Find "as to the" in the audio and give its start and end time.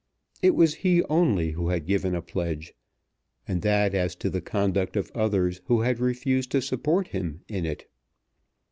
3.93-4.41